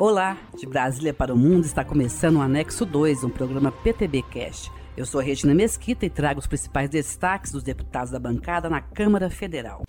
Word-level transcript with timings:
Olá, 0.00 0.38
de 0.56 0.66
Brasília 0.66 1.12
para 1.12 1.34
o 1.34 1.36
Mundo 1.36 1.66
está 1.66 1.84
começando 1.84 2.36
o 2.36 2.40
Anexo 2.40 2.86
2, 2.86 3.22
um 3.22 3.28
programa 3.28 3.70
PTB 3.70 4.22
Cast. 4.22 4.72
Eu 4.96 5.04
sou 5.04 5.20
a 5.20 5.22
Regina 5.22 5.52
Mesquita 5.52 6.06
e 6.06 6.08
trago 6.08 6.40
os 6.40 6.46
principais 6.46 6.88
destaques 6.88 7.52
dos 7.52 7.62
deputados 7.62 8.10
da 8.10 8.18
bancada 8.18 8.70
na 8.70 8.80
Câmara 8.80 9.28
Federal. 9.28 9.82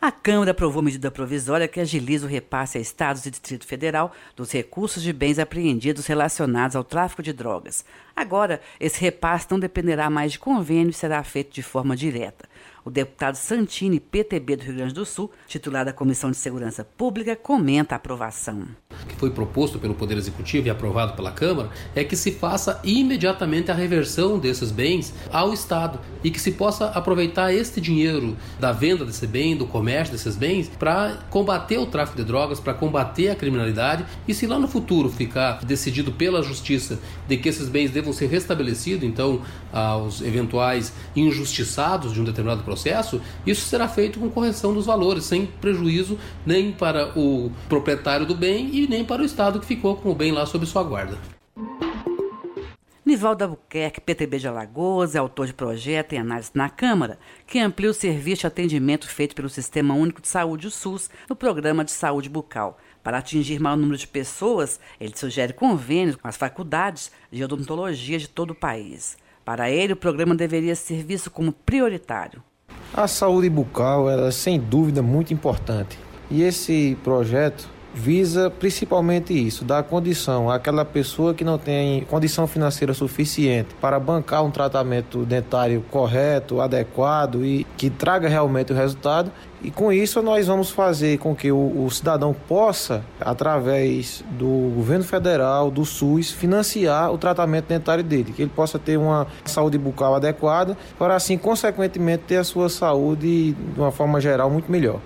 A 0.00 0.12
Câmara 0.12 0.52
aprovou 0.52 0.82
medida 0.82 1.10
provisória 1.10 1.66
que 1.66 1.80
agiliza 1.80 2.26
o 2.26 2.28
repasse 2.28 2.78
a 2.78 2.80
estados 2.80 3.26
e 3.26 3.30
Distrito 3.32 3.66
Federal 3.66 4.12
dos 4.36 4.52
recursos 4.52 5.02
de 5.02 5.12
bens 5.12 5.40
apreendidos 5.40 6.06
relacionados 6.06 6.76
ao 6.76 6.84
tráfico 6.84 7.24
de 7.24 7.32
drogas. 7.32 7.84
Agora, 8.14 8.60
esse 8.78 9.00
repasse 9.00 9.48
não 9.50 9.58
dependerá 9.58 10.08
mais 10.08 10.30
de 10.30 10.38
convênio 10.38 10.90
e 10.90 10.94
será 10.94 11.24
feito 11.24 11.52
de 11.52 11.62
forma 11.62 11.96
direta. 11.96 12.48
O 12.88 12.90
deputado 12.90 13.34
Santini, 13.34 14.00
PTB 14.00 14.56
do 14.56 14.62
Rio 14.62 14.76
Grande 14.76 14.94
do 14.94 15.04
Sul, 15.04 15.30
titular 15.46 15.84
da 15.84 15.92
Comissão 15.92 16.30
de 16.30 16.38
Segurança 16.38 16.82
Pública, 16.82 17.36
comenta 17.36 17.94
a 17.94 17.96
aprovação. 17.96 18.66
O 19.02 19.06
que 19.06 19.14
foi 19.14 19.30
proposto 19.30 19.78
pelo 19.78 19.94
Poder 19.94 20.16
Executivo 20.16 20.66
e 20.66 20.70
aprovado 20.70 21.12
pela 21.12 21.30
Câmara 21.30 21.68
é 21.94 22.02
que 22.02 22.16
se 22.16 22.32
faça 22.32 22.80
imediatamente 22.82 23.70
a 23.70 23.74
reversão 23.74 24.38
desses 24.38 24.70
bens 24.70 25.12
ao 25.30 25.52
Estado 25.52 26.00
e 26.24 26.30
que 26.30 26.40
se 26.40 26.52
possa 26.52 26.86
aproveitar 26.86 27.52
este 27.52 27.78
dinheiro 27.78 28.34
da 28.58 28.72
venda 28.72 29.04
desse 29.04 29.26
bem, 29.26 29.54
do 29.54 29.66
comércio 29.66 30.12
desses 30.12 30.34
bens, 30.34 30.68
para 30.78 31.18
combater 31.28 31.76
o 31.76 31.86
tráfico 31.86 32.16
de 32.16 32.24
drogas, 32.24 32.58
para 32.58 32.72
combater 32.72 33.28
a 33.28 33.36
criminalidade 33.36 34.06
e 34.26 34.32
se 34.32 34.46
lá 34.46 34.58
no 34.58 34.66
futuro 34.66 35.10
ficar 35.10 35.62
decidido 35.62 36.10
pela 36.10 36.42
Justiça 36.42 36.98
de 37.28 37.36
que 37.36 37.50
esses 37.50 37.68
bens 37.68 37.90
devam 37.90 38.14
ser 38.14 38.28
restabelecidos, 38.28 39.04
então, 39.04 39.42
aos 39.70 40.22
eventuais 40.22 40.92
injustiçados 41.14 42.14
de 42.14 42.20
um 42.20 42.24
determinado 42.24 42.62
processo, 42.62 42.77
processo, 42.78 43.20
isso 43.44 43.62
será 43.62 43.88
feito 43.88 44.20
com 44.20 44.30
correção 44.30 44.72
dos 44.72 44.86
valores, 44.86 45.24
sem 45.24 45.46
prejuízo 45.46 46.18
nem 46.46 46.70
para 46.70 47.18
o 47.18 47.50
proprietário 47.68 48.24
do 48.24 48.34
bem 48.34 48.70
e 48.72 48.86
nem 48.86 49.04
para 49.04 49.22
o 49.22 49.24
Estado 49.24 49.58
que 49.58 49.66
ficou 49.66 49.96
com 49.96 50.10
o 50.10 50.14
bem 50.14 50.30
lá 50.30 50.46
sob 50.46 50.64
sua 50.64 50.84
guarda. 50.84 51.18
Nivaldo 53.04 53.42
Albuquerque, 53.42 54.02
PTB 54.02 54.38
de 54.38 54.48
Alagoas, 54.48 55.14
é 55.14 55.18
autor 55.18 55.46
de 55.46 55.54
projeto 55.54 56.12
em 56.12 56.18
análise 56.18 56.50
na 56.52 56.68
Câmara, 56.68 57.18
que 57.46 57.58
amplia 57.58 57.90
o 57.90 57.94
serviço 57.94 58.42
de 58.42 58.46
atendimento 58.46 59.08
feito 59.08 59.34
pelo 59.34 59.48
Sistema 59.48 59.94
Único 59.94 60.20
de 60.20 60.28
Saúde, 60.28 60.66
o 60.66 60.70
SUS, 60.70 61.08
no 61.28 61.34
Programa 61.34 61.84
de 61.84 61.90
Saúde 61.90 62.28
Bucal. 62.28 62.78
Para 63.02 63.18
atingir 63.18 63.58
maior 63.60 63.76
número 63.76 63.96
de 63.96 64.06
pessoas, 64.06 64.78
ele 65.00 65.16
sugere 65.16 65.54
convênios 65.54 66.16
com 66.16 66.28
as 66.28 66.36
faculdades 66.36 67.10
de 67.32 67.42
odontologia 67.42 68.18
de 68.18 68.28
todo 68.28 68.50
o 68.50 68.54
país. 68.54 69.16
Para 69.42 69.70
ele, 69.70 69.94
o 69.94 69.96
programa 69.96 70.34
deveria 70.34 70.76
ser 70.76 71.02
visto 71.02 71.30
como 71.30 71.50
prioritário. 71.50 72.42
A 72.92 73.06
saúde 73.06 73.50
bucal 73.50 74.10
é 74.10 74.30
sem 74.30 74.58
dúvida 74.58 75.02
muito 75.02 75.32
importante. 75.32 75.98
E 76.30 76.42
esse 76.42 76.96
projeto 77.04 77.68
visa 77.94 78.50
principalmente 78.50 79.32
isso, 79.32 79.64
dar 79.64 79.82
condição 79.82 80.50
àquela 80.50 80.84
pessoa 80.84 81.34
que 81.34 81.44
não 81.44 81.58
tem 81.58 82.02
condição 82.02 82.46
financeira 82.46 82.94
suficiente 82.94 83.74
para 83.80 83.98
bancar 83.98 84.44
um 84.44 84.50
tratamento 84.50 85.24
dentário 85.24 85.84
correto, 85.90 86.60
adequado 86.60 87.44
e 87.44 87.66
que 87.76 87.90
traga 87.90 88.28
realmente 88.28 88.72
o 88.72 88.76
resultado. 88.76 89.30
E 89.60 89.70
com 89.70 89.92
isso 89.92 90.22
nós 90.22 90.46
vamos 90.46 90.70
fazer 90.70 91.18
com 91.18 91.34
que 91.34 91.50
o, 91.50 91.84
o 91.84 91.90
cidadão 91.90 92.32
possa, 92.32 93.04
através 93.20 94.22
do 94.30 94.72
governo 94.76 95.04
federal, 95.04 95.70
do 95.70 95.84
SUS, 95.84 96.30
financiar 96.30 97.12
o 97.12 97.18
tratamento 97.18 97.66
dentário 97.66 98.04
dele, 98.04 98.32
que 98.32 98.42
ele 98.42 98.52
possa 98.54 98.78
ter 98.78 98.96
uma 98.96 99.26
saúde 99.44 99.76
bucal 99.76 100.14
adequada, 100.14 100.76
para 100.96 101.16
assim, 101.16 101.36
consequentemente, 101.36 102.24
ter 102.28 102.36
a 102.36 102.44
sua 102.44 102.68
saúde 102.68 103.52
de 103.52 103.80
uma 103.80 103.90
forma 103.90 104.20
geral 104.20 104.48
muito 104.48 104.70
melhor. 104.70 105.00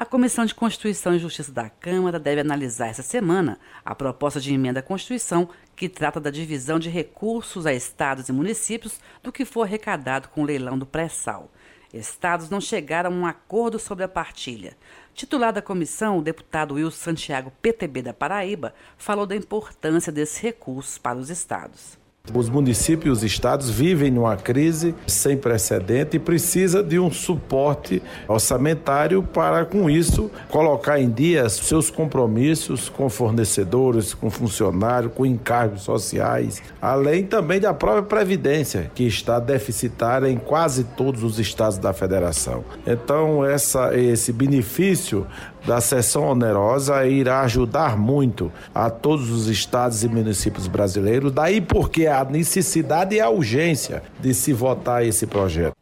A 0.00 0.06
Comissão 0.06 0.46
de 0.46 0.54
Constituição 0.54 1.14
e 1.14 1.18
Justiça 1.18 1.52
da 1.52 1.68
Câmara 1.68 2.18
deve 2.18 2.40
analisar 2.40 2.86
essa 2.86 3.02
semana 3.02 3.60
a 3.84 3.94
proposta 3.94 4.40
de 4.40 4.50
emenda 4.50 4.80
à 4.80 4.82
Constituição 4.82 5.50
que 5.76 5.90
trata 5.90 6.18
da 6.18 6.30
divisão 6.30 6.78
de 6.78 6.88
recursos 6.88 7.66
a 7.66 7.74
estados 7.74 8.26
e 8.26 8.32
municípios 8.32 8.98
do 9.22 9.30
que 9.30 9.44
for 9.44 9.64
arrecadado 9.64 10.30
com 10.30 10.40
o 10.40 10.46
leilão 10.46 10.78
do 10.78 10.86
pré-sal. 10.86 11.52
Estados 11.92 12.48
não 12.48 12.62
chegaram 12.62 13.10
a 13.10 13.14
um 13.14 13.26
acordo 13.26 13.78
sobre 13.78 14.02
a 14.02 14.08
partilha. 14.08 14.74
Titular 15.12 15.52
da 15.52 15.60
comissão, 15.60 16.16
o 16.16 16.22
deputado 16.22 16.76
Wilson 16.76 16.96
Santiago, 16.96 17.52
PTB 17.60 18.00
da 18.00 18.14
Paraíba, 18.14 18.72
falou 18.96 19.26
da 19.26 19.36
importância 19.36 20.10
desses 20.10 20.38
recursos 20.38 20.96
para 20.96 21.18
os 21.18 21.28
estados. 21.28 21.99
Os 22.34 22.48
municípios 22.48 23.22
e 23.22 23.26
os 23.26 23.32
estados 23.32 23.70
vivem 23.70 24.10
numa 24.10 24.36
crise 24.36 24.94
sem 25.06 25.36
precedente 25.36 26.16
e 26.16 26.20
precisa 26.20 26.82
de 26.82 26.98
um 26.98 27.10
suporte 27.10 28.00
orçamentário 28.28 29.22
para, 29.22 29.64
com 29.64 29.90
isso, 29.90 30.30
colocar 30.48 31.00
em 31.00 31.10
dia 31.10 31.48
seus 31.48 31.90
compromissos 31.90 32.88
com 32.88 33.08
fornecedores, 33.08 34.14
com 34.14 34.30
funcionários, 34.30 35.12
com 35.12 35.26
encargos 35.26 35.82
sociais, 35.82 36.62
além 36.80 37.24
também 37.24 37.58
da 37.58 37.74
própria 37.74 38.02
previdência, 38.02 38.90
que 38.94 39.04
está 39.04 39.40
deficitária 39.40 40.28
em 40.28 40.36
quase 40.36 40.84
todos 40.84 41.24
os 41.24 41.38
estados 41.40 41.78
da 41.78 41.92
federação. 41.92 42.64
Então, 42.86 43.44
essa, 43.44 43.96
esse 43.98 44.32
benefício 44.32 45.26
da 45.66 45.80
sessão 45.80 46.24
onerosa 46.24 47.06
irá 47.06 47.40
ajudar 47.42 47.96
muito 47.96 48.52
a 48.74 48.90
todos 48.90 49.30
os 49.30 49.48
estados 49.48 50.02
e 50.02 50.08
municípios 50.08 50.66
brasileiros, 50.66 51.32
daí 51.32 51.60
porque 51.60 52.06
a 52.06 52.24
necessidade 52.24 53.14
e 53.14 53.20
a 53.20 53.28
urgência 53.28 54.02
de 54.18 54.34
se 54.34 54.52
votar 54.52 55.04
esse 55.04 55.26
projeto. 55.26 55.74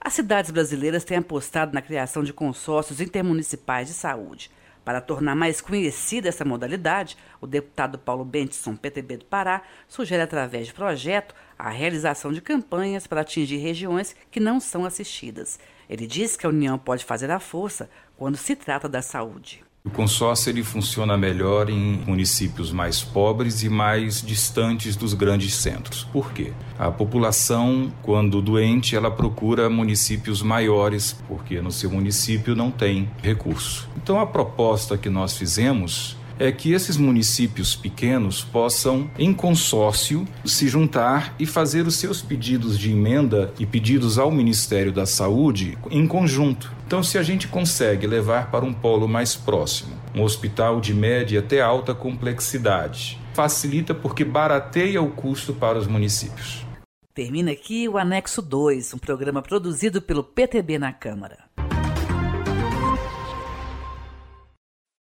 As 0.00 0.14
cidades 0.14 0.50
brasileiras 0.50 1.04
têm 1.04 1.18
apostado 1.18 1.74
na 1.74 1.82
criação 1.82 2.24
de 2.24 2.32
consórcios 2.32 3.00
intermunicipais 3.00 3.88
de 3.88 3.94
saúde. 3.94 4.50
Para 4.88 5.02
tornar 5.02 5.34
mais 5.34 5.60
conhecida 5.60 6.30
essa 6.30 6.46
modalidade, 6.46 7.14
o 7.42 7.46
deputado 7.46 7.98
Paulo 7.98 8.24
Bentson, 8.24 8.74
PTB 8.74 9.18
do 9.18 9.26
Pará, 9.26 9.60
sugere 9.86 10.22
através 10.22 10.66
de 10.66 10.72
projeto 10.72 11.34
a 11.58 11.68
realização 11.68 12.32
de 12.32 12.40
campanhas 12.40 13.06
para 13.06 13.20
atingir 13.20 13.58
regiões 13.58 14.16
que 14.30 14.40
não 14.40 14.58
são 14.58 14.86
assistidas. 14.86 15.58
Ele 15.90 16.06
diz 16.06 16.38
que 16.38 16.46
a 16.46 16.48
União 16.48 16.78
pode 16.78 17.04
fazer 17.04 17.30
a 17.30 17.38
força 17.38 17.90
quando 18.16 18.38
se 18.38 18.56
trata 18.56 18.88
da 18.88 19.02
saúde. 19.02 19.62
O 19.88 19.90
consórcio 19.90 20.50
ele 20.50 20.62
funciona 20.62 21.16
melhor 21.16 21.70
em 21.70 22.02
municípios 22.06 22.70
mais 22.70 23.00
pobres 23.02 23.62
e 23.62 23.70
mais 23.70 24.20
distantes 24.20 24.94
dos 24.94 25.14
grandes 25.14 25.54
centros. 25.54 26.04
Por 26.12 26.30
quê? 26.30 26.52
A 26.78 26.90
população, 26.90 27.90
quando 28.02 28.42
doente, 28.42 28.94
ela 28.94 29.10
procura 29.10 29.70
municípios 29.70 30.42
maiores, 30.42 31.16
porque 31.26 31.62
no 31.62 31.72
seu 31.72 31.90
município 31.90 32.54
não 32.54 32.70
tem 32.70 33.08
recurso. 33.22 33.88
Então 33.96 34.20
a 34.20 34.26
proposta 34.26 34.98
que 34.98 35.08
nós 35.08 35.38
fizemos 35.38 36.17
é 36.38 36.52
que 36.52 36.72
esses 36.72 36.96
municípios 36.96 37.74
pequenos 37.74 38.42
possam, 38.42 39.10
em 39.18 39.32
consórcio, 39.34 40.26
se 40.44 40.68
juntar 40.68 41.34
e 41.38 41.46
fazer 41.46 41.86
os 41.86 41.96
seus 41.96 42.22
pedidos 42.22 42.78
de 42.78 42.92
emenda 42.92 43.52
e 43.58 43.66
pedidos 43.66 44.18
ao 44.18 44.30
Ministério 44.30 44.92
da 44.92 45.06
Saúde 45.06 45.76
em 45.90 46.06
conjunto. 46.06 46.72
Então, 46.86 47.02
se 47.02 47.18
a 47.18 47.22
gente 47.22 47.48
consegue 47.48 48.06
levar 48.06 48.50
para 48.50 48.64
um 48.64 48.72
polo 48.72 49.08
mais 49.08 49.34
próximo, 49.34 49.94
um 50.14 50.22
hospital 50.22 50.80
de 50.80 50.94
média 50.94 51.40
até 51.40 51.60
alta 51.60 51.94
complexidade, 51.94 53.18
facilita 53.34 53.94
porque 53.94 54.24
barateia 54.24 55.02
o 55.02 55.10
custo 55.10 55.52
para 55.52 55.78
os 55.78 55.86
municípios. 55.86 56.66
Termina 57.14 57.50
aqui 57.50 57.88
o 57.88 57.98
Anexo 57.98 58.40
2, 58.40 58.94
um 58.94 58.98
programa 58.98 59.42
produzido 59.42 60.00
pelo 60.00 60.22
PTB 60.22 60.78
na 60.78 60.92
Câmara. 60.92 61.48